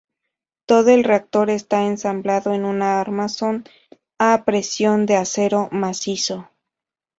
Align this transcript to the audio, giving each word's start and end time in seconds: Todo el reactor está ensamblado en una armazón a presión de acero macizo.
Todo 0.65 0.89
el 0.89 1.03
reactor 1.03 1.51
está 1.51 1.85
ensamblado 1.85 2.53
en 2.55 2.65
una 2.65 2.99
armazón 2.99 3.65
a 4.17 4.43
presión 4.45 5.05
de 5.05 5.15
acero 5.15 5.69
macizo. 5.71 6.49